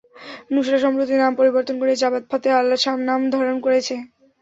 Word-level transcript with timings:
নুসরা 0.53 0.79
সম্প্রতি 0.85 1.13
নাম 1.15 1.31
পরিবর্তন 1.39 1.75
করে 1.81 1.93
জাবাত 2.01 2.23
ফতেহ 2.31 2.53
আল-শাম 2.61 2.99
নাম 3.09 3.21
ধারণ 3.33 3.57
করেছে। 3.65 3.95